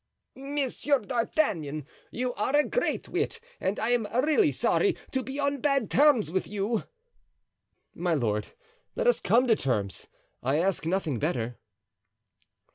[0.33, 5.61] "Monsieur d'Artagnan, you are a great wit and I am really sorry to be on
[5.61, 6.85] bad terms with you."
[7.93, 8.47] "My lord,
[8.95, 10.07] let us come to terms;
[10.41, 11.59] I ask nothing better."